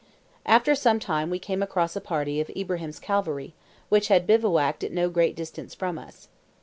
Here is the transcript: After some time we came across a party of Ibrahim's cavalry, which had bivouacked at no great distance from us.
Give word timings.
After 0.47 0.73
some 0.73 0.99
time 0.99 1.29
we 1.29 1.37
came 1.37 1.61
across 1.61 1.95
a 1.95 2.01
party 2.01 2.41
of 2.41 2.49
Ibrahim's 2.57 2.99
cavalry, 2.99 3.53
which 3.89 4.07
had 4.07 4.25
bivouacked 4.25 4.83
at 4.83 4.91
no 4.91 5.11
great 5.11 5.35
distance 5.35 5.75
from 5.75 5.99
us. 5.99 6.27